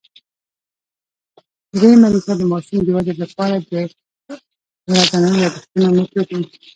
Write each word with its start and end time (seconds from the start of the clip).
درېیمه 1.75 2.07
ریښه 2.13 2.33
د 2.39 2.41
ماشوم 2.51 2.79
د 2.83 2.87
ودې 2.95 3.13
له 3.21 3.25
پاره 3.35 3.57
د 3.71 3.73
ورځينو 4.91 5.29
یادښتونو 5.43 5.87
مېتود 5.95 6.27
وو 6.31 6.43